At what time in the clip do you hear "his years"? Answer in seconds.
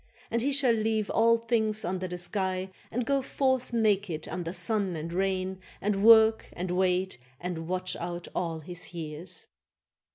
8.61-9.45